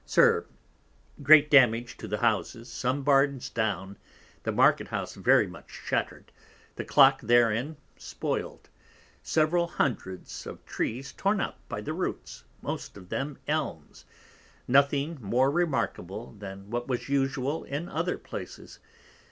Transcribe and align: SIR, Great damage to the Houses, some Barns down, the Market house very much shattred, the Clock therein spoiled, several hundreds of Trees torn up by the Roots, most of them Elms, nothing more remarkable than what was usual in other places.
SIR, 0.03 0.47
Great 1.21 1.51
damage 1.51 1.95
to 1.97 2.07
the 2.07 2.17
Houses, 2.17 2.67
some 2.71 3.03
Barns 3.03 3.51
down, 3.51 3.97
the 4.41 4.51
Market 4.51 4.87
house 4.87 5.13
very 5.13 5.45
much 5.45 5.69
shattred, 5.69 6.31
the 6.75 6.83
Clock 6.83 7.21
therein 7.21 7.77
spoiled, 7.99 8.67
several 9.21 9.67
hundreds 9.67 10.47
of 10.47 10.65
Trees 10.65 11.13
torn 11.13 11.39
up 11.39 11.59
by 11.69 11.81
the 11.81 11.93
Roots, 11.93 12.45
most 12.63 12.97
of 12.97 13.09
them 13.09 13.37
Elms, 13.47 14.05
nothing 14.67 15.19
more 15.21 15.51
remarkable 15.51 16.31
than 16.31 16.71
what 16.71 16.87
was 16.87 17.07
usual 17.07 17.63
in 17.63 17.87
other 17.87 18.17
places. 18.17 18.79